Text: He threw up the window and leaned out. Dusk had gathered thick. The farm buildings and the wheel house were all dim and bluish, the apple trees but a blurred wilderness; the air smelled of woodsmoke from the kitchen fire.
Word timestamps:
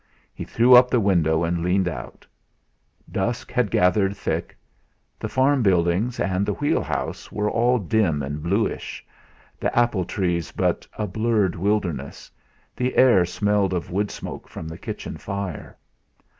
He 0.33 0.45
threw 0.45 0.73
up 0.73 0.89
the 0.89 0.99
window 0.99 1.43
and 1.43 1.61
leaned 1.61 1.87
out. 1.87 2.25
Dusk 3.11 3.51
had 3.51 3.69
gathered 3.69 4.17
thick. 4.17 4.57
The 5.19 5.29
farm 5.29 5.61
buildings 5.61 6.19
and 6.19 6.43
the 6.43 6.55
wheel 6.55 6.81
house 6.81 7.31
were 7.31 7.51
all 7.51 7.77
dim 7.77 8.23
and 8.23 8.41
bluish, 8.41 9.05
the 9.59 9.77
apple 9.77 10.05
trees 10.05 10.51
but 10.51 10.87
a 10.97 11.05
blurred 11.05 11.55
wilderness; 11.55 12.31
the 12.75 12.97
air 12.97 13.25
smelled 13.27 13.75
of 13.75 13.91
woodsmoke 13.91 14.49
from 14.49 14.67
the 14.67 14.77
kitchen 14.79 15.17
fire. 15.17 15.77